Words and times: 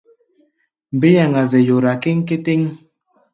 Mbé 0.95 1.07
yaŋa-zɛ 1.17 1.59
yora 1.67 1.93
kéŋkétéŋ. 2.01 2.61